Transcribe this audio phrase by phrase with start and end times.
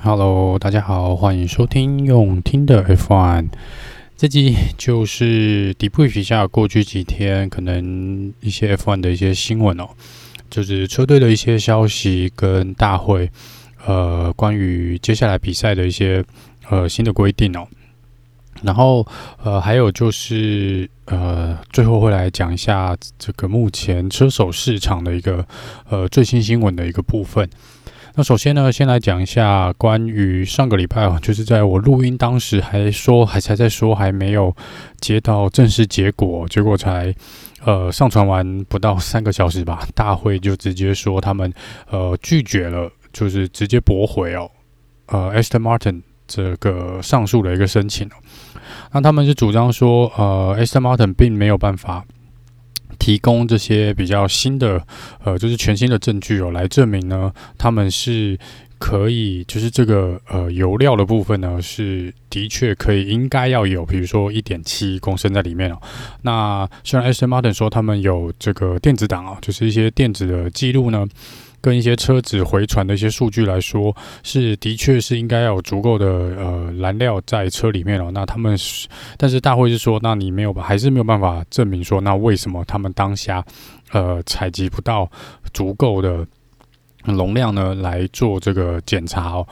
[0.00, 3.48] Hello，大家好，欢迎收听用听的 F1。
[4.16, 9.88] 这集就是 debrief 一下过去几天可能一些 F1 的一些新闻哦，
[10.48, 13.28] 就是车队的一些消息跟大会，
[13.86, 16.24] 呃，关于接下来比赛的一些
[16.68, 17.66] 呃新的规定哦。
[18.62, 19.04] 然后
[19.42, 25.44] 呃，还有就是呃，最后会来讲一下这个目前车手市场的一个
[25.88, 27.50] 呃最新新闻的一个部分。
[28.14, 34.54] 那首先呢，先来讲一下关于上个礼拜啊，就是在我录音当时还说，还才在说还没有
[35.00, 37.14] 接到正式结果，结果才
[37.64, 41.52] 呃上传完不到三个小时吧，大会就直接说他们
[41.90, 44.50] 呃拒绝了，就是直接驳回哦，
[45.06, 48.14] 呃，Aston Martin 这个上诉的一个申请哦。
[48.92, 52.04] 那他们是主张说，呃，Aston Martin 并没有办法。
[52.98, 54.84] 提供这些比较新的，
[55.24, 58.38] 呃，就是全新的证据哦，来证明呢，他们是
[58.78, 65.78] 可以，就是这个呃油料的部分呢，是的确可以应该要有，比如说一点七公升在里面哦。
[66.22, 71.06] 那虽然 smart 说他们有这个电子档哦，就是一些电子的记录呢。
[71.60, 78.10] 跟一些车子回传的一些数据来说，是的确是应该要有足够的呃燃料在车里面哦。
[78.12, 78.56] 那他们，
[79.16, 83.44] 但是大会是说，那你没有吧，还是没有办法证明说，那为什么他们当下
[83.92, 85.10] 呃采集不到
[85.52, 86.26] 足够的
[87.04, 87.74] 容量呢？
[87.74, 89.46] 来做这个检查哦。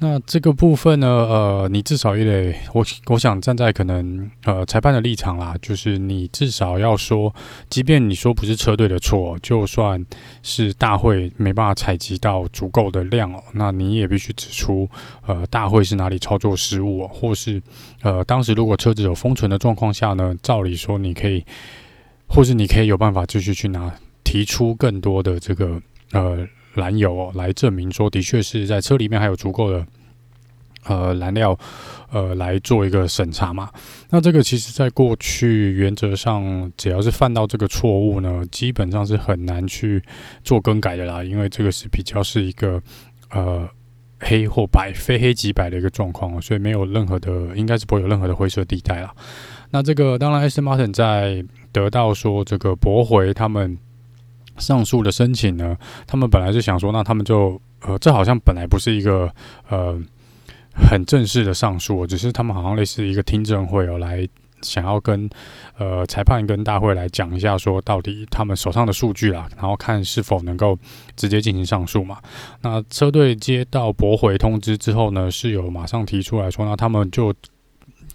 [0.00, 7.34] 那这个部分呢，呃，你至少也得，我我想站在可能呃裁判的立场啦，就是你至少要说，
[7.68, 10.06] 即便你说不是车队的错，就算
[10.40, 14.88] 是大会没办法采集到足够的量，那你也必须指出，
[15.26, 17.60] 呃，大会是哪里操作失误，或是
[18.02, 21.44] 呃，当时如果车子有封存的状况下呢，照理说你可以，
[22.28, 25.82] 或是你可以有办法继续去拿提出更多的这个
[26.12, 26.46] 呃。
[26.74, 29.86] 燃油哦，来证明说的确是在车里面还有足够的
[30.84, 31.58] 呃燃料，
[32.12, 33.70] 呃来做一个审查嘛。
[34.10, 40.02] 那这个其实在过去原则上，只要是犯到这个错误呢，基本上是很难去
[40.44, 42.80] 做更改的啦，因为这个是比较是一个
[43.30, 43.68] 呃
[44.20, 49.12] 黑或白、非黑即白的一个状况，所以没有任何的，应该是不会有任何的灰色地带啦。
[49.70, 50.60] 那这个当然，S.
[50.60, 53.78] Martin 在得到说这个驳回他们。
[54.58, 55.76] 上诉的申请呢，
[56.06, 59.32] 他们本来是想说，那他们就呃，这好像本来不是一个
[59.68, 59.98] 呃
[60.74, 64.28] 很正式的上诉，只是他们好像类似一个听证会哦，来
[64.62, 65.28] 想要跟
[65.78, 70.78] 呃裁判跟大会来讲一下，说到底他们手上的数据啦，然后看是否能够
[71.16, 72.18] 直接进行上诉嘛。
[72.62, 77.34] 那车队接到驳回通知之后呢，是有马上提出来说，那他们就。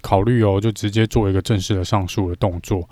[0.01, 2.85] 考虑哦，就直接做一个正式的上诉的动作，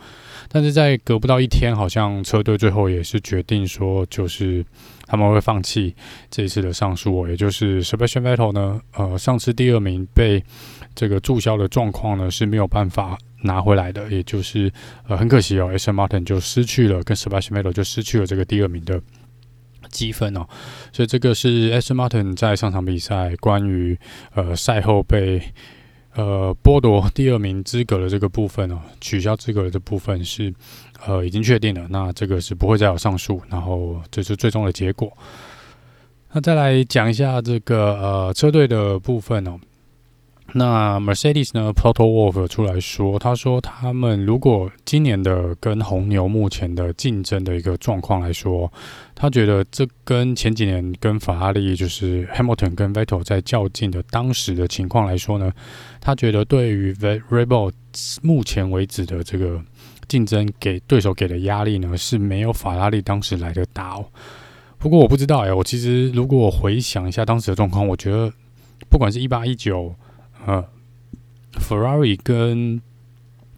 [0.51, 4.65] 但是在隔不到一天，好像车队最后也是决定说，就是
[5.07, 5.95] 他们会放弃
[6.29, 10.43] 这一次的上诉，也就是 Sebastian Vettel 呢，呃，上次第二名被
[10.93, 14.71] 这个注销的状况呢是没有办法拿回来的，也就是
[15.07, 19.01] 呃很可惜哦，Aston Martin 就失去了跟 Sebastian Vettel 就失去了这个第二名的
[19.89, 20.45] 积分哦，
[20.91, 23.97] 所以这个是 Aston Martin 在上场比赛关于
[24.33, 25.41] 呃赛后被。
[26.15, 30.53] 呃，剥夺第二名资格的这个部分哦，取消资格的这部分是
[31.05, 35.11] 呃已经确定了，那这个是不会再有上诉，然后这是最终的结果。
[36.33, 39.59] 那再来讲一下这个呃车队的部分哦。
[40.53, 48.69] 那 Mercedes 呢，Toto Wolf 出来说，他说他们如果今年的跟红牛目前的竞争的一个状况来说，
[49.21, 55.53] 他觉得这跟前几年跟法拉利就是 Hamilton 跟 Vettel 在较劲的当时的情况来说呢，
[55.99, 57.71] 他觉得对于 Rebel
[58.23, 59.61] 目前为止的这个
[60.07, 64.07] 竞争给对手给的压力呢，是没有法拉利当时来的大哦。
[64.79, 68.33] 不过我不知道哎，我其实如果我回想一下当时的状况，我觉得
[68.89, 69.93] 不管是一八一九。
[70.47, 70.65] 呃
[71.59, 72.81] ，Ferrari 跟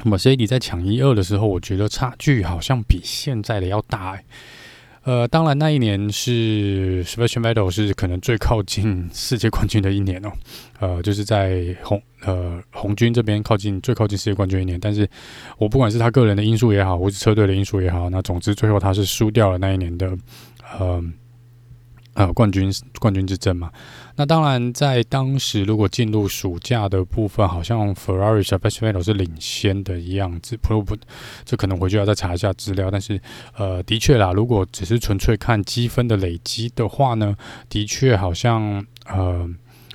[0.03, 4.25] Mercedes 在抢一二的时候，我觉得差距好像比现在的要大欸。
[5.03, 10.31] 呃，当然那一年是 Sebastian Vettel 是可能最靠近世界冠军的一年哦。
[10.79, 14.79] 呃，就是在红呃红军这边靠近最靠近世界冠军一年。
[14.79, 15.07] 但是
[15.57, 20.17] 我不管是他个人的因素也好，或是车队的因素也好，那总之最后他是输掉了那一年的
[20.79, 21.03] 呃。
[22.15, 23.71] 呃，冠军冠军之争嘛，
[24.15, 30.55] 那当然在当时，如果进入暑假的部分，好像 Ferrari、Sebastian Vettel 是领先的一样子。
[30.57, 30.95] 不不，
[31.43, 32.91] 这可能回去要再查一下资料。
[32.91, 33.19] 但是，
[33.57, 37.35] 呃，的确啦，如果只是纯粹看积分的累积的话呢，
[37.67, 39.49] 的确好像呃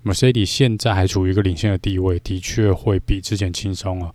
[0.05, 4.12] ，Mercedes 现在还处于一个领先的地位，的确会比之前轻松啊。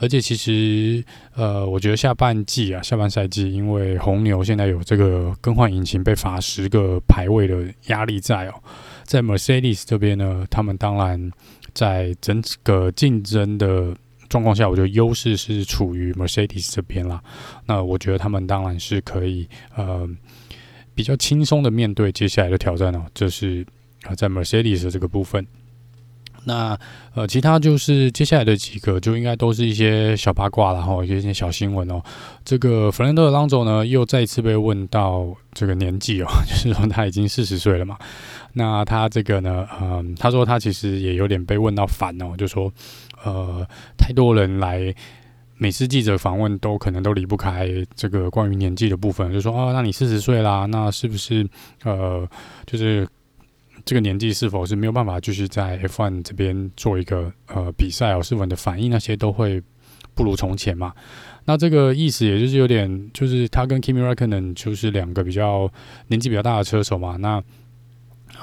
[0.00, 1.04] 而且其实，
[1.34, 8.54] 呃，我觉得下半季啊，下半赛季，因为红牛现在有这个更换引擎被罚十个排位的压力在哦，
[9.04, 11.30] 在 Mercedes 这边呢，他们当然
[11.74, 13.94] 在整个竞争的
[14.30, 17.22] 状况下，我觉得优势是处于 Mercedes 这边啦。
[17.66, 19.46] 那我觉得他们当然是可以
[19.76, 20.08] 呃
[20.94, 23.66] 比较轻松的面对接下来的挑战哦，这是
[24.04, 25.46] 啊在 Mercedes 的这个部分。
[26.44, 26.78] 那
[27.14, 32.02] 呃，其他就是接下来的几个就应该都是一些小八卦，然后一些小新闻哦。
[32.44, 37.98] 这个弗兰德·朗佐呢，又再一次被问到这个年纪哦， 就是说他已经四十岁了嘛。
[38.54, 42.72] 那他这个呢，嗯、他说他其实也有点被问到烦哦，就说
[43.22, 43.66] 呃，
[43.98, 44.94] 太多人来
[45.58, 51.46] 每次记者访问都可能都离不开这个关于年纪的部分，就说啊，那你四十岁啦，那是不是
[51.84, 52.26] 呃，
[52.66, 53.06] 就是。
[53.84, 58.22] 这个年纪是否是没有办法继续在 F1 这边做一个呃比赛哦？
[58.22, 59.62] 是否你的反应那些都会
[60.14, 60.92] 不如从前嘛？
[61.44, 65.70] 那这个意思也就是有点，就是他跟 Kimi Räikkönen 就是两个比较
[66.08, 67.16] 年纪比较大的车手嘛。
[67.16, 67.42] 那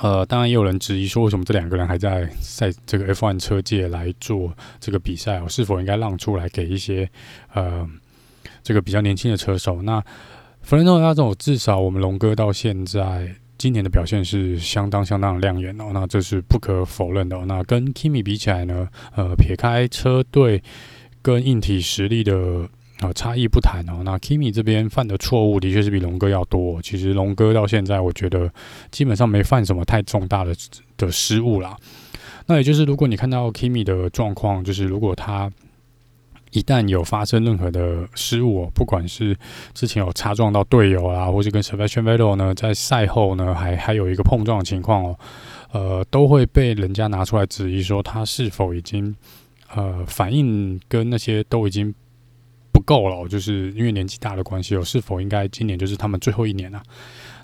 [0.02, 5.48] 呃，当然也有人质疑说，为什么这两个人还在在这个 F1 车界来做这个比赛哦？
[5.48, 7.10] 是否应该让出来给一些
[7.54, 7.88] 呃
[8.64, 9.82] 这个比较年轻的车手？
[9.82, 10.04] 那
[10.68, 13.36] Fernando Alonso 至少我们龙哥到现在。
[13.58, 17.38] 今年的表现是相当相当亮眼哦，那这是不可否认的。
[17.46, 20.62] 那跟 Kimi 比起来呢，呃，撇开车队
[21.22, 22.36] 跟硬体实力的
[23.02, 26.82] 呃差异不谈哦，那 Kimi 这边犯的错误的确是比龙哥要多。
[26.82, 28.52] 其实龙哥到现在，我觉得
[28.92, 30.56] 基本上没犯什么太重大的
[30.98, 31.76] 的失误啦。
[32.46, 35.52] 那也就是，如果你看到 Kimi 的状况，就是如果他。
[36.52, 39.38] 一旦有发生任何的失误哦，不管是
[39.74, 45.20] 之前有擦撞到队友啊，或是跟 Sebastian Vettel 呢，在赛后呢还还有一个碰撞的情况哦，
[45.72, 49.16] 呃，都会被人家拿出来质疑说他是否已经
[49.74, 51.94] 呃反应跟那些都已经
[52.72, 56.82] 不够了，就是因为年纪大的关系哦，是否应该今年就是他们最后一年啊？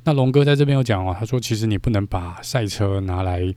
[0.06, 3.54] 那龙哥在这边有讲哦，他说其实你不能把赛车拿来。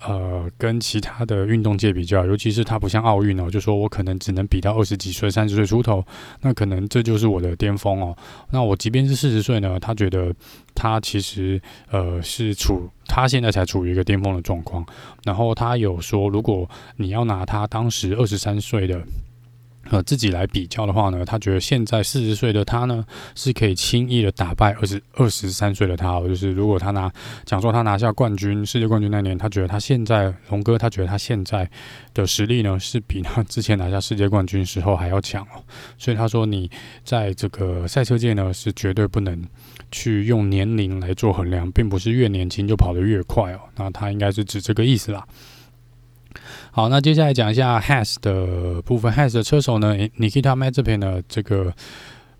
[0.00, 6.04] 呃，跟其他的运动界比较，尤其是他不像奥运哦，就说我可能只能比到二十几岁、三十岁出头，
[6.42, 8.16] 那可能这就是我的巅峰哦。
[8.50, 10.34] 那我即便是四十岁呢，他觉得
[10.74, 11.60] 他其实
[11.90, 14.84] 呃是处他现在才处于一个巅峰的状况。
[15.24, 19.00] 然后他有说，如果你要拿他当时二十三岁的。
[19.90, 23.04] 呃，自己来比较的话呢，他觉得现在四十岁的他呢，
[23.34, 26.10] 是可以轻易的打败二十二十三岁的他。
[26.10, 27.12] 哦就是如果他拿
[27.44, 31.68] 讲说他拿下冠军、世界冠军那年，他觉得他现在龙哥，他觉得他现在
[32.14, 35.62] 的实力呢，是比他之前拿下世界冠军时候还要强哦。
[35.98, 36.70] 所以他说，你
[37.04, 39.42] 在这个赛车界呢，是绝对不能
[39.90, 43.60] 去用年龄来做衡量，并不是越年轻就跑得越快哦。
[43.76, 45.26] 那他应该是指这个意思啦。
[46.76, 49.12] 好，那接下来讲一下 Has 的部分。
[49.12, 51.72] Has 的车手呢，Nikita Mazepin 呢，这个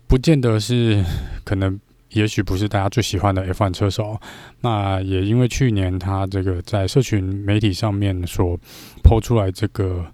[0.07, 1.01] 不见得是
[1.45, 1.79] 可能，
[2.09, 4.19] 也许不是大家最喜欢的 F1 车手。
[4.59, 8.59] 那也因为去年他这个在社群媒体上面所
[9.01, 10.05] 抛出来这个。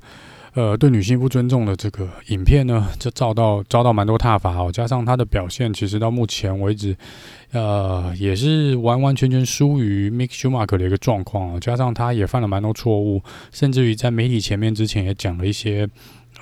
[0.53, 4.69] 呃，对女性不尊重的这个影片呢，就遭到遭到蛮多挞伐哦。
[4.69, 6.93] 加上他的表现，其实到目前为止，
[7.53, 11.59] 呃，也是完完全全输于 Mick Schumacher 的一个状况哦。
[11.59, 15.87] 加上他也犯了蛮多错误，甚至于在媒体前面之前也讲了一些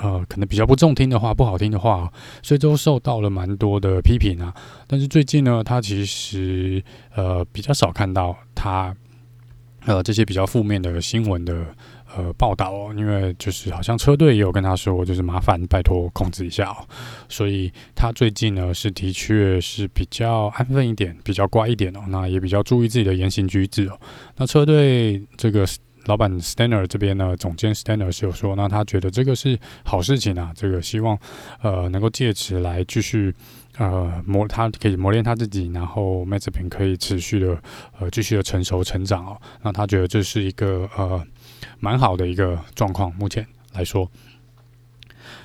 [0.02, 4.52] 呃，可能比较不中听的话、不好听的话，所以都受到了蛮多的批评啊。
[4.88, 6.84] 但是最近呢，他其实
[7.14, 8.96] 呃比较少看到他
[9.86, 11.64] 呃这些比较负面的新闻的。
[12.16, 16.78] 呃，报道哦，因为就是好像车队也有跟他说，就是麻烦拜托控制一下哦。
[17.28, 22.00] 所以他最近呢是的确是比较安分一点，比较乖一点哦。
[22.08, 24.00] 那也比较注意自己的言行举止哦。
[24.38, 25.68] 那车队这个
[26.06, 30.52] 老板 Steiner 这边呢，总监 Steiner 是有说，那他觉得这个是好事情啊。
[30.56, 31.16] 这个希望
[31.62, 33.32] 呃能够借此来继续
[33.78, 37.62] 呃磨，他可以磨练他自己，然后 Mazepin 可以持续的
[38.00, 39.40] 呃继续的成熟成长哦。
[39.62, 41.24] 那他觉得这是一个呃。
[41.80, 44.10] 蛮好的一个状况，目前来说。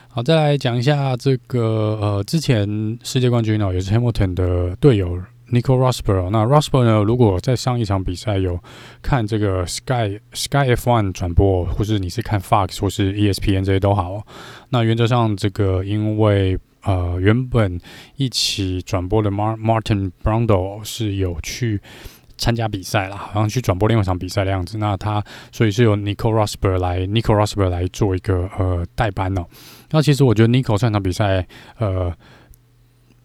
[0.08, 6.30] 好，再来讲一下这个呃，之前世界冠军哦，也是 Hamilton 的队友 Nico Rosberg。
[6.30, 8.58] 那 Rosberg 呢，如果在上一场比赛有
[9.02, 14.24] 看这个 Sky Sky F1 转播，或是你是看 Fox 或是 ESPN 这些都好。
[14.68, 17.80] 那原则上，这个因为呃原本
[18.14, 21.80] 一起转播的 Martin Brundle 是有去。
[22.36, 24.78] 参加比赛啦，好像去转播另外一场比赛的样子。
[24.78, 25.22] 那他
[25.52, 29.44] 所以是由 Nico Rosberg 来，Nico Rosberg 来做一个呃代班哦。
[29.90, 31.46] 那其实我觉得 Nico 上场比赛，
[31.78, 32.12] 呃，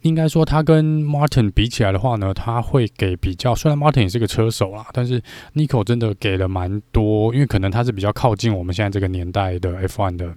[0.01, 3.55] 应该说他跟 Martin 比起来的话呢，他会给比较。
[3.55, 5.21] 虽然 Martin 也是个车手啦，但是
[5.55, 10.33] Nico 真的给了蛮多，因为可能他是比较靠近我们现在这个年代的 F1 的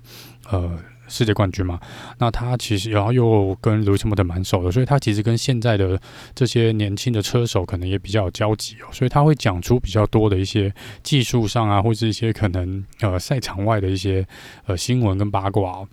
[0.50, 0.78] 呃。
[1.12, 1.78] 世界冠军嘛。
[2.18, 6.00] 那他其实然后又跟 Lewis Hamilton 蛮熟的，所以他其实跟现在的
[6.34, 8.88] 这些年轻的车手可能也比较有交集哦。
[8.90, 14.26] 所以他会讲出比较多的一些技术上啊，或是一些可能呃赛场外的一些
[14.66, 15.88] 呃新闻跟八卦哦。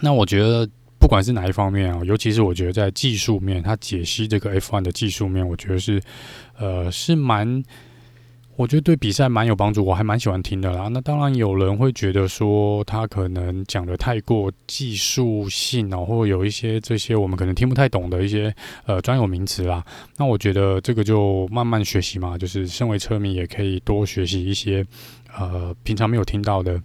[0.00, 0.68] 那我觉得。
[1.02, 6.00] 不管是哪一方面啊，尤其是我觉得在技术面，他解析这个 F1 的技术面，我觉得是，
[6.56, 7.60] 呃，是蛮，
[8.62, 10.86] 我觉得对比赛蛮有帮助，我还蛮喜欢听的啦。
[10.86, 18.54] 那当然有人会觉得说他可能讲的太过技术性哦，或有一些这些我们可能听不太懂的一些
[18.86, 19.84] 呃专有名词啦。
[20.16, 24.86] 那我觉得这个就慢慢学习嘛，就是身为车迷也可以多学习一些
[25.36, 26.80] 呃平常没有听到的。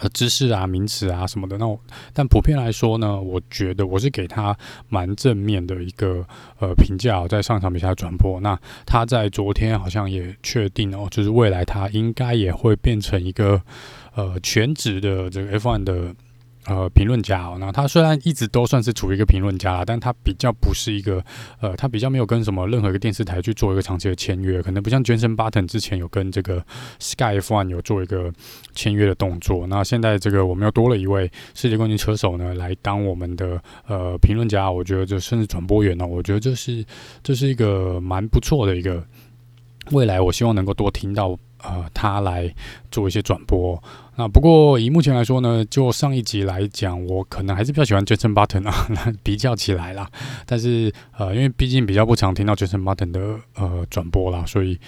[0.00, 1.78] 呃，知识啊，名词啊什么的，那我
[2.12, 4.56] 但普遍来说呢，我觉得我是给他
[4.88, 6.26] 蛮正面的一个
[6.58, 13.60] 呃评价，在上场比赛转播，那他在昨天好像也确定哦，就是未来他应该也会变成一个
[14.14, 16.14] 呃全职的这个 F1 的。
[16.70, 21.20] 呃，评论家哦，那他虽然一直都算是处于一个评论家啦，但他比较不是一个，
[21.60, 26.64] 呃，他比较没有跟什么任何一个电视台去做一个长期的签约，可能不像 Jenson Button 之前有跟这个
[27.00, 28.32] Sky F1 有做一个
[28.72, 29.66] 签约的动作。
[29.66, 36.84] 那现在这个我们又多了一位世界冠军车手呢，来当我们的呃评论家，我觉得就甚至转播员呢，我觉得这是
[37.24, 39.04] 这是一个蛮不错的一个
[39.90, 41.36] 未来，我希望能够多听到。
[41.62, 42.52] 呃，他来
[42.90, 43.82] 做一些转播。
[44.16, 48.74] 那不过以目前来说呢，就上一集来讲，我可能还是比较喜欢 Jason Button 啊，
[49.22, 50.10] 比较起来啦。
[50.44, 53.20] 但是呃，因为毕竟比较不常听到 Jason Button 的
[53.54, 54.78] 呃转播啦，所以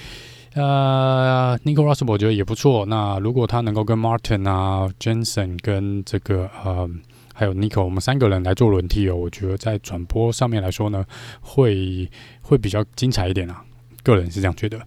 [0.54, 2.84] 呃，Nico Rosberg 我觉得也不错。
[2.84, 6.86] 那如果他能够跟 Martin 啊、Jenson 跟这个呃
[7.32, 11.06] 还有 Nico 我们三个人来做轮替哦，我觉得在转播上面来说呢，
[11.40, 12.06] 会
[12.42, 13.64] 会比较精彩一点啊。
[14.02, 14.78] 个人是这样觉得。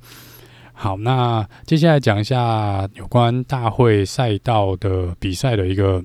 [0.76, 6.04] 好，那接下来讲一下有关大会赛道的比赛的一个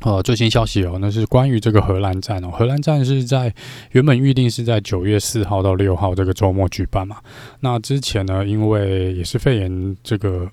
[0.00, 2.50] 呃最新消息哦，那是关于这个荷兰站哦。
[2.50, 3.54] 荷兰站是在
[3.92, 7.18] 原本预定是在九月四号到六号这个周末举办嘛。
[7.60, 10.50] 那之前呢，因为也是肺炎这个。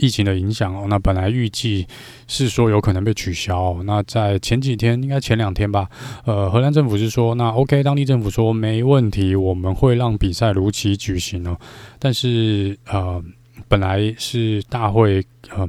[0.00, 1.86] 疫情的影响哦，那本来预计
[2.26, 3.80] 是说有可能被取消。
[3.84, 5.88] 那在前几天，应该前两天吧，
[6.24, 11.56] 呃，荷兰政府是说，那 OK，当地政府说没问题，我们会让比赛如期举行哦。
[11.98, 13.22] 但是呃，
[13.68, 15.68] 本来是大会呃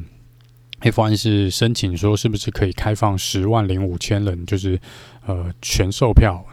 [0.82, 4.80] ，F1 是申请说是不是可以开放十万零五千人，就是
[5.26, 6.44] 呃全售票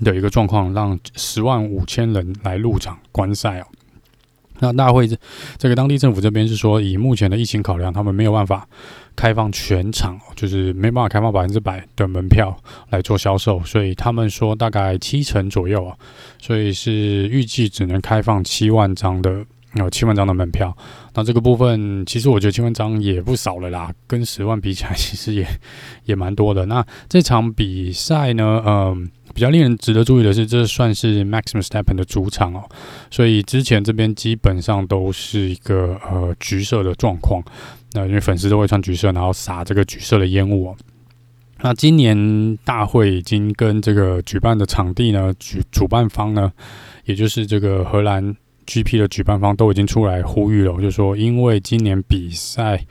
[0.00, 3.66] 的一个状况，让十万五千人来入场观赛哦。
[4.60, 5.16] 那大会这
[5.56, 8.66] 这个当地政府这边是说，以目前的疫情考量，他们没有办法
[9.14, 12.56] 开放全场，就是没办法开放百分之百的门票
[12.90, 15.96] 来做销售，所以他们说大概七成左右啊，
[16.40, 20.76] 所以是预计只能开放七万张的，有七万张的门票。
[21.14, 25.46] 那这个部分其实我觉得七万张也不少了啦，跟十万比起来，其实也
[26.04, 26.66] 也蛮多的。
[26.66, 29.10] 那这场比赛呢，嗯。
[29.38, 32.68] 比较令人值得注意的是，这算是 Max Verstappen 的主场哦，
[33.08, 37.40] 所以之前这边基本上都是一个呃橘色的状况。
[37.92, 40.74] 那因为粉丝都会穿橘色，然后撒这个橘色的烟雾。
[41.60, 46.52] 那今年大会已经跟这个举办的场地呢，举主办方呢，
[47.04, 48.34] 也就是这个荷兰
[48.66, 52.84] GP 的举办方都已经出来呼吁了，就说因为今年比赛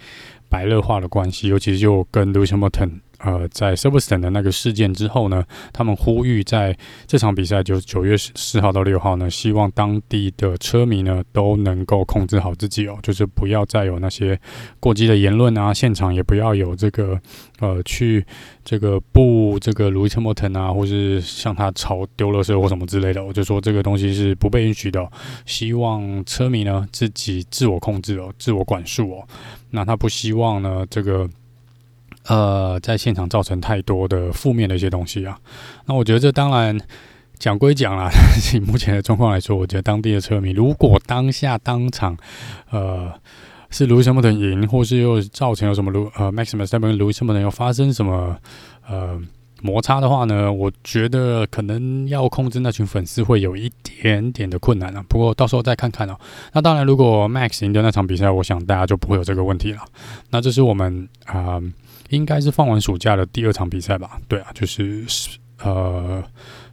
[0.47, 3.01] 白热化的关系，尤其就跟 Lewis Hamilton。
[3.19, 5.43] 呃，在 Silverstone 的那个事件之后呢，
[5.73, 14.39] 他们呼吁在这场比赛，就是九月四号到六号呢，希望当地的车迷呢都能够控制好自己哦，就是不要再有那些
[14.79, 17.19] 过激的言论啊，现场也不要有这个
[17.59, 18.23] 呃去
[18.63, 25.03] 这个布这个 Lewis Hamilton 啊，或是向他吵丢了车或什么之类的，我就说这个东西是不被允许的，
[25.47, 29.27] 希望车迷呢自己自我控制哦，自我管束哦，
[29.71, 31.27] 那他不希望呢这个。
[32.27, 35.39] 呃，在现场造成太多的负面的一些东西啊，
[35.85, 36.77] 那我觉得这当然
[37.39, 38.09] 讲归讲啦，
[38.53, 42.17] 以目前的状况来说，我觉得当地的车迷如果当下当场，
[42.69, 43.13] 呃，
[43.69, 48.35] 是 Lewis Hamilton 赢，或是又造成有什么卢呃 Max Verstappen 跟 Lewis Hamilton 又发生什么
[48.89, 49.17] 呃
[49.61, 55.05] 摩擦的话呢，我觉得可能要控制那群粉丝会有一点点的困难，啊。
[55.07, 56.17] 不过到时候再看看哦，
[56.51, 59.79] 那当然，如果 Max 赢的那场比赛，我想大家就不会有这个问题了。
[60.31, 61.61] 那这是我们啊。
[62.09, 64.19] 应该是放完暑假的第二场比赛吧？
[64.27, 65.05] 对啊，就是
[65.63, 66.23] 呃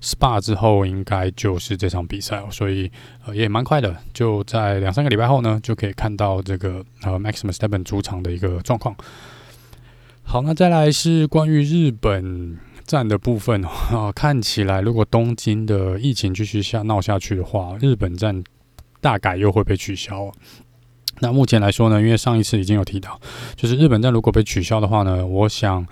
[0.03, 2.91] ，SPA 之后应该就是这场比赛哦，所以
[3.25, 8.95] 呃也蛮快的，就在两三个礼拜后呢，就可以看到这个呃 Max Verstappen 主场的一个状况。
[10.23, 13.63] 好，那再来是关于日本站的部分
[13.93, 18.45] 哦， 看起来如果东京的疫情继续下闹下去的话，日本站
[19.01, 20.31] 大概又会被取消。
[21.21, 23.21] 那目前来说呢，因为上一次已经有提到，
[23.57, 25.87] 就是日本站如果被取消的话呢，我想。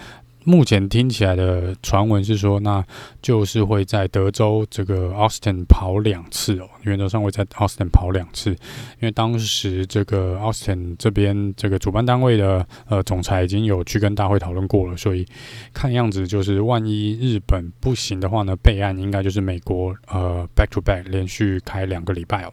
[0.45, 2.85] 目前听起来的传闻是说，那
[3.23, 15.25] 就是会在德州这个 Austin 跑两次哦，原则上会在 Austin 跑两次，因为当时这个 Austin 这边这个主办单位的呃总裁已经有去跟大会讨论过了，所以
[15.73, 22.53] 看样子就是万一日本不行的话呢，备案应该就是美国呃 back to back 连续开两个礼拜哦。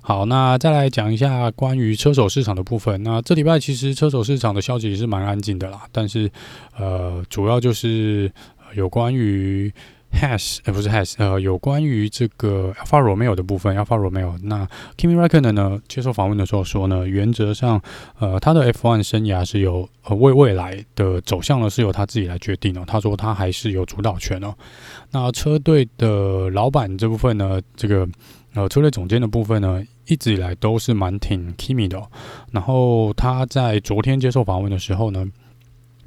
[0.00, 3.02] 好，那再来讲一下关于车手市场的部分。
[3.02, 6.30] 那这礼拜其实车手市场的消息是蛮安静的啦，但是
[6.76, 8.32] 呃，主要就是
[8.74, 9.72] 有关于
[10.10, 14.38] Has 呃，不是 Has 呃，有关于这个 Alfa Romeo 的部分，Alfa Romeo。
[14.44, 17.78] 那 Kimi Raikkonen 呢接受访问的时候说呢，原则上，
[18.18, 22.84] 呃，他的 F1 生涯是由呃为未来的走向呢是由他自己来决定哦。
[22.86, 24.54] 他说他还是有主导权哦。
[25.10, 28.08] 那车队的老板这部分呢，这个
[28.58, 32.02] 呃车队总监的部分呢，一直以来都是蛮挺 Kimi 的，
[32.50, 35.24] 然后他在昨天接受访问的时候呢，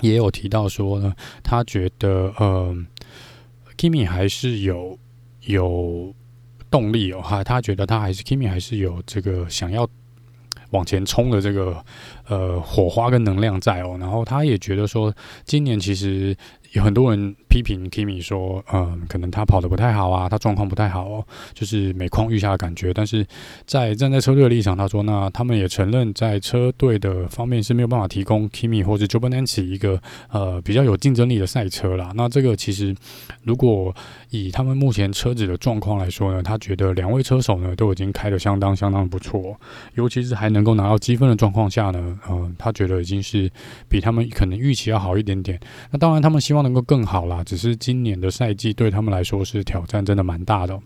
[0.01, 2.75] 也有提到说呢，他觉得呃
[3.77, 5.00] ，Kimi 还是有
[5.46, 6.13] 有
[6.70, 9.88] 动力哦，哈，他觉得他还是 Kimi 还是有这个想要
[10.72, 11.81] 往前冲的这个
[12.27, 15.13] 呃火花跟能量在哦，然后他也觉得说，
[15.46, 16.36] 今年其实。
[16.71, 22.93] 有很多人批评 Kimi 说，嗯，可能他跑得不太好啊，他状况不太好哦，就是每况愈下的感觉。
[22.93, 23.27] 但是
[23.65, 32.13] 在站在车队的立场，他说，那他们也承认，在车队的方面是没有办法提供 Kimi 或者 Giovinazzi 一个呃比较有竞争力的赛车啦。
[32.15, 32.95] 那这个其实，
[33.43, 33.93] 如果
[34.29, 39.59] 以他们目前车子的状况来说呢，他觉得两位车手呢都已经开得相当相当不错，
[39.95, 43.51] 尤其是还能够拿到积分的状况下呢，嗯，他觉得已经是
[43.89, 45.59] 比他们可能预期要好一点点。
[45.91, 46.60] 那当然，他们希望。
[46.61, 50.79] 能够更好啦，只是今年的赛季对他们来说是挑战，真的蛮大的。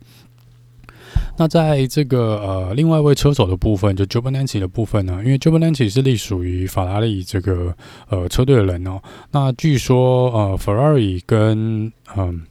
[1.37, 7.75] 那在这个呃，另外一位车手的部分，就 Jovanenci 的部分呢，因为 Jovanenci 是隶属于法拉利这个
[8.09, 9.01] 呃车队的人哦。
[9.31, 12.41] 那据说呃，Ferrari 跟嗯、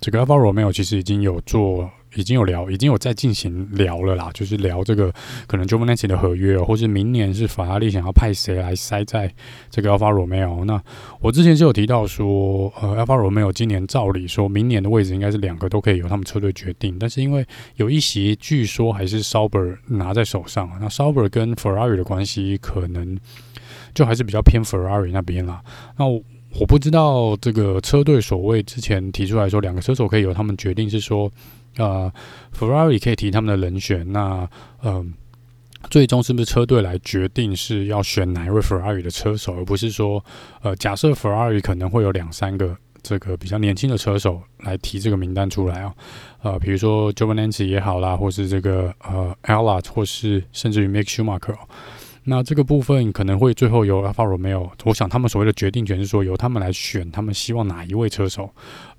[0.00, 1.90] 这个 Alfa Romeo 其实已经有做。
[2.14, 5.12] 已经有聊，已经有在进行聊了啦，就是聊这个
[5.46, 9.32] 可能 Giovinazzi 的合约，或是明年是法拉利想要派谁来塞在
[9.70, 10.64] 这个 Alfa Romeo。
[10.64, 10.82] 那
[11.20, 17.46] 我之前是有提到说，呃，Alfa Romeo 今年照理说明年的位置应该是两个都可以由他们车队决定，但是因为
[17.76, 23.18] 有一席据说还是 Sauber 拿在手上，那 Sauber 跟 Ferrari 的关系可能
[23.94, 25.62] 就还是比较偏 Ferrari 那边啦。
[25.98, 26.04] 那
[26.60, 31.30] 我不知道这个车队所谓之前提出来说两个车手可以由他们决定，是说。
[31.76, 32.08] 呃
[32.56, 34.48] ，Ferrari 可以提他们的人选，那
[34.84, 35.12] 嗯、
[35.90, 40.24] 最终是不是车队来决定是要选哪一位 Ferrari 的车手，而不是说，
[40.62, 45.92] 呃，假设 Ferrari 可能会有两三个这个比较年轻的车手来提这个名单出来啊，
[46.42, 51.56] 呃，比如说 j o v a n a n c i 也好啦，或是这个呃 Allard 或是甚至于 Mick Schumacher。
[52.26, 58.50] 那这个部分可能会最后由 Alfa Romeo，我想他们所谓的决定权是说由他们来选，他们希望哪一位车手，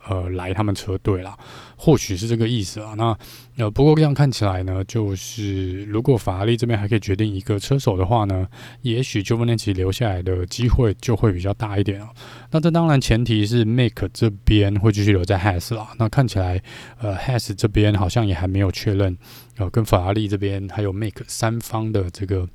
[0.08, 1.36] 呃，来他们车队啦，
[1.76, 2.94] 或许是这个意思啊。
[2.96, 3.18] 那
[3.58, 8.48] 呃，不过这样看起来呢，就是如果法拉利这边还可以决定一个车手的话呢，
[8.84, 12.10] 也许乔万尼奇留下来的机会就会比较大一点啊。
[12.52, 15.88] 那这当然前提是 Make 这边会继续留在 Has 啦。
[15.98, 16.62] 那看起来
[17.00, 19.18] 呃，Has 这边好像也还没有确认，
[19.58, 22.48] 呃，跟法拉利这边还有 Make 三方的这个。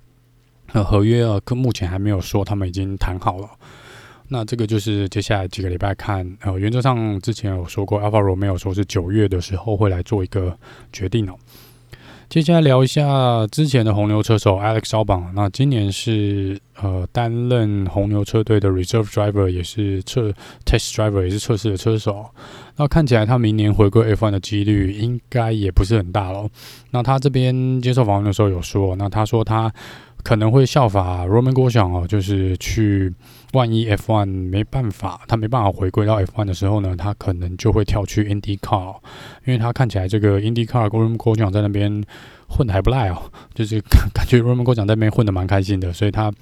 [0.73, 3.49] 呃，合约啊，跟目前还没有说他们已经谈好了。
[4.29, 6.25] 那这个就是接下来几个礼拜看。
[6.43, 10.57] 呃，原则上之前有说过，Alfa Romeo 说是九月的时候会来做一个
[10.93, 11.35] 决定哦。
[12.29, 15.33] 接下来聊一下之前的红牛车手 Alex Albon。
[15.35, 20.33] 那今年是呃担任红牛车队的 Reserve Driver，也是测
[20.65, 22.27] Test Driver，也是测试的车手。
[22.77, 26.49] 那看起来他明年回归 F1 的几率应该也不是很大喽。
[26.93, 29.73] 那他这边接受访问的时候有说，那他说他。
[30.23, 33.13] 可能会效法 Roman Grosjean 哦，就是去
[33.53, 38.97] 万一 F1 没办法，他没办法回归到 F1 的时候呢，他可能就会跳去 IndyCar，
[39.45, 42.05] 因为他看起来这个 IndyCar Roman Grosjean 在那边
[42.49, 43.23] 混的还不赖哦，
[43.55, 43.81] 就是
[44.15, 46.33] 感觉 Roman Grosjean 在那边混的蛮开心的，所以他。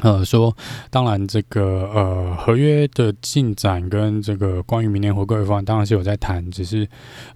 [0.00, 0.54] 呃，说
[0.90, 6.86] 当然，这个呃合约的进展跟这个关于明年回归的方案，当然是有在谈，只是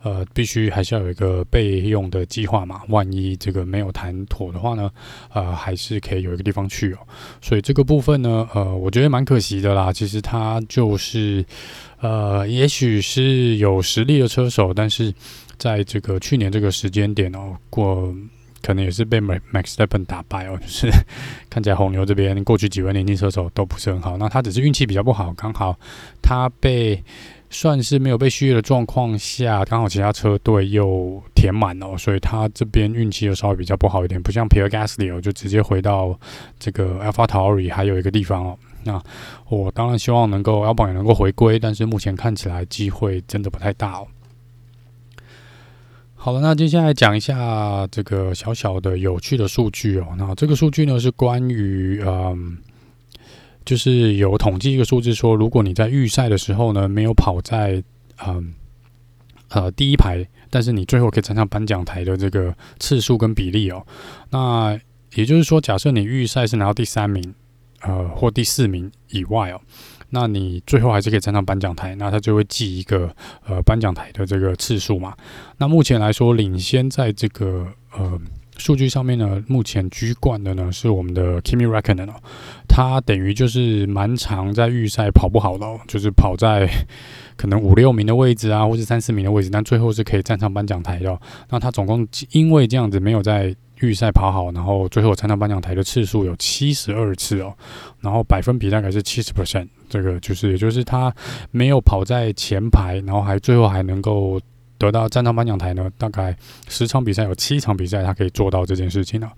[0.03, 2.83] 呃必须还是要有一个备用的计划嘛。
[2.89, 4.91] 万一这个没有谈妥的话呢，
[5.33, 6.99] 呃还是可以有一个地方去哦。
[7.41, 9.91] 所以这个部分呢，呃我觉得蛮可惜的啦。
[9.91, 11.43] 其实他就是
[12.01, 15.15] 呃也许是有实力的车手，但是
[15.57, 18.15] 在这个去年这个时间点哦过。
[18.63, 20.91] 可能也是被 Max s t e p p e n 打败哦， 就是
[21.49, 25.79] 看起来红牛这边过去几位年轻车手都不是很好，那他只是运气比较不好，刚好
[26.23, 27.03] 他被
[27.53, 36.17] 算是没有被续约的状况下，刚好其他车队又填满哦，所以他这边运气又稍微比较不好一点，不像 Pierre Gasly 哦，就直接回到
[36.59, 39.03] 这个 AlphaTauri 还有一个地方哦，那
[39.49, 44.07] 我当然希望能够 Albon 也能够回归，但是目前看起来机会真的不太大哦。
[46.23, 50.09] 好了，那接下来讲一下这个小小的有趣的数据哦。
[50.19, 52.59] 那这个数据呢是关于嗯，
[53.65, 57.83] 就是有统计一个数字说，如果你在预赛的时候呢没有跑在
[58.27, 58.53] 嗯
[59.49, 63.87] 呃第一排，但是你最后可以站上颁奖台的这个次数跟比例哦。
[64.29, 64.79] 那
[65.15, 67.35] 也就是说，假设你预赛是拿到第三名，
[67.81, 69.61] 呃或第四名以外哦。
[70.11, 73.15] 那你最后还是可以站上颁奖台，那他就会记一个
[73.47, 75.15] 呃颁奖台的这个次数嘛。
[75.59, 78.21] 那目前来说，领先在这个呃
[78.57, 82.15] 数据上面呢，目前居冠的呢是我们的 Kimi Räikkönen 哦，
[82.69, 86.69] 他等于就是蛮常在预赛跑不好的，就是跑在
[87.37, 91.19] 可能五六名的位置啊，或是三四名的位置，但最后是可以站上颁奖台的。
[91.49, 97.55] 那他总共因为这样子没有在预赛跑好，然后最后站上颁奖台的次数有七十二次哦，
[98.01, 99.69] 然后百分比大概是七十 percent。
[99.89, 101.13] 这个就是，也就是他
[101.51, 104.41] 没有跑在前排，然后还最后还能够
[104.79, 105.91] 得到站上颁奖台呢。
[105.99, 106.37] 大概
[106.69, 109.33] 十场比赛有七场比赛他可以做到这件事情了。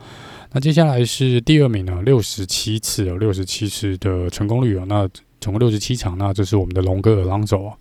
[0.52, 4.84] 那接下来是第二名呢，六十七次有六十七次的成功率哦。
[4.86, 5.08] 那
[5.40, 7.72] 总共六十七场，那这是我们的龙哥 Alonso，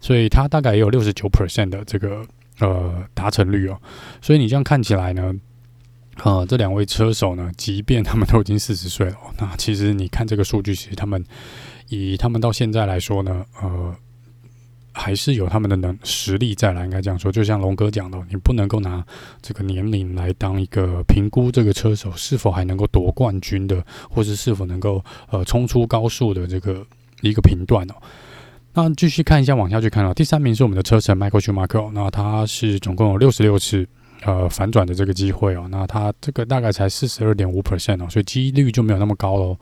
[0.00, 2.24] 所以他大概也有六十九 percent 的这个
[2.60, 3.76] 呃达成率哦。
[4.20, 5.34] 所以你这样看起来呢，
[6.22, 11.24] 呃，这两位车手呢，即便他们都已经四十岁了，那其实你看这个数据，其实他们。
[11.88, 13.94] 以他们到现在来说呢，呃，
[14.92, 17.30] 还是有他们的能实力在来，应该这样说。
[17.30, 19.04] 就像龙哥讲的，你不能够拿
[19.42, 26.82] 这个年龄来当一个评估这个车手是否还能够夺冠军的，或是是否能够呃冲出高速的这个
[27.20, 27.94] 一个频段哦。
[28.72, 33.86] 那继续看一下，往下去看到第三名是我们的车神 Michael Schumacher，那他是总共有六十六次
[34.24, 39.56] 呃反转的这个机会哦，那他这个大概才四十二点五 percent 哦，所以几率就没有那么高喽。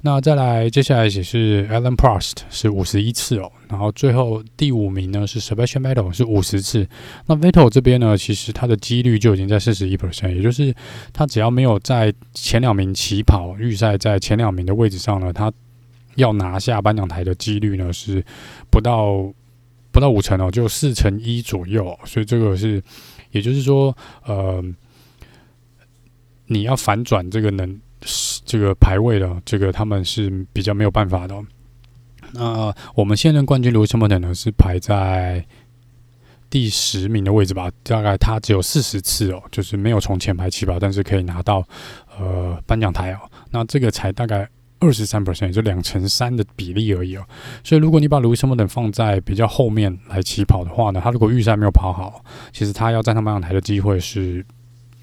[0.00, 6.86] 那再来，接下来也是 Alan Prost 是五十一次哦，然后最后第五名呢是 Sebastian Vettel 是五十次。
[7.26, 10.72] 那 Vettel 这边呢，其实他的几率就已经在四十一 percent，也就是
[11.12, 15.52] 他只要没有在前两名起跑，预赛在前两名的位置上呢，他
[16.14, 18.24] 要拿下颁奖台的几率呢是
[18.70, 19.28] 不到
[19.90, 21.98] 不到五成哦，就四成一左右。
[22.04, 22.80] 所以这个是，
[23.30, 24.62] 也就是说，呃，
[26.46, 27.80] 你要反转这个能。
[28.44, 31.34] 这个排位的，这个他们是比较没有办法的。
[32.32, 35.44] 那我们现任冠军 Lewis Hamilton 呢，是排在
[36.48, 37.68] 第十名的位置吧？
[37.82, 41.66] 大概他只有四十次哦，就是没有从前排起跑，但是可以拿到
[42.16, 43.18] 呃颁奖台哦。
[43.50, 44.48] 那这个才大概
[44.80, 47.24] 二十三 percent，就两成三的比例而已哦。
[47.62, 54.44] 所以如果你把 Lewis Hamilton 放在比较后面来起跑的话呢，他如果预赛没有跑好，其实他要站上颁奖台的机会是。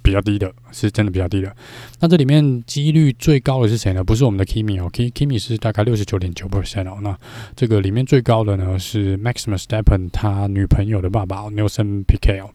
[0.06, 1.52] 比较低的，是真的比较低的。
[2.00, 4.04] 那这里面几率最高的是谁呢？
[4.04, 7.00] 不是我们的 Kimi 哦，Kimi 是大概六十九点九 percent 哦。
[7.02, 7.18] 那
[7.56, 12.48] 这个里面最高的呢是 Max Verstappen 他女朋友的爸爸 Nelson Piquet。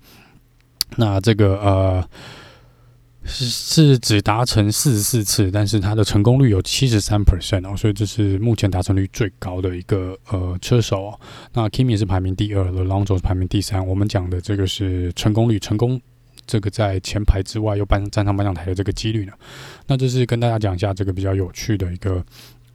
[0.94, 2.08] 那这个呃
[3.24, 11.20] 是是只达成四十四次，但是它的成功率有七十三 percent 哦，所以这是目前达成率最高的一个呃车手哦。
[11.52, 13.86] 那 Kimi 是排名第二，Alonso 是排名第三。
[13.86, 16.00] 我们讲的这个是成功率，成功。
[16.46, 19.32] 这个在前排之外又颁站上颁奖台的这个几率呢？
[19.86, 22.24] 那这是跟大家讲一下这个比较有趣的一个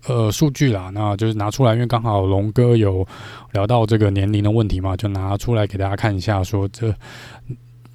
[0.08, 0.90] 呃数据啦。
[0.94, 3.06] 那就是拿出来，因为刚好龙哥有
[3.52, 6.96] 聊到这个年龄的问题嘛，就拿出来给大家看一下，说这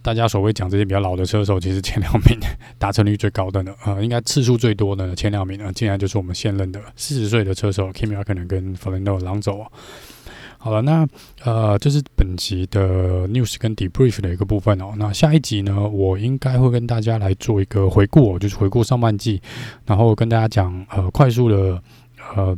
[0.02, 2.38] 大家所谓讲这些比较老的车手，其实前两名
[2.78, 9.66] 达成率最高的呢，呃，应该次数最多的呢前两名呢，竟然就是我们现任的四十岁的车手 Kimi Räikkönen 跟 Fernando Alonso
[10.58, 11.06] 好了，那
[11.42, 14.92] 呃，这是本集的 news 跟 debrief 的一个部分哦。
[14.96, 19.40] 那下一集呢，我应该会跟大家来做一个回顾哦，就是回顾上半季，
[19.86, 21.82] 然后跟大家讲呃，快速的
[22.36, 22.56] 呃。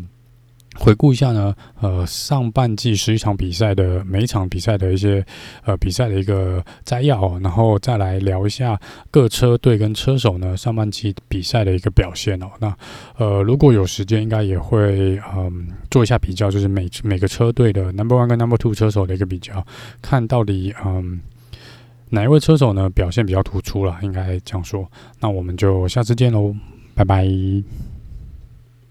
[0.79, 5.25] 回顾一下呢，呃，上半季十一场比赛的每一场比赛的一些
[5.65, 8.81] 呃比赛的一个摘要，然后再来聊一下
[9.11, 12.47] 各车队跟车手呢上半季比赛的一个表现哦。
[12.59, 12.75] 那
[13.19, 19.65] 呃，如果有时间，应该也会嗯做一下比较，就是每每个车队的 Number One 跟 Number Two 车手的一个比较，
[20.01, 21.21] 看到底嗯
[22.09, 24.91] 哪一位车手呢表现比较突出了，应该这样说。
[25.21, 26.55] 那我们就下次见喽，
[26.95, 27.27] 拜拜。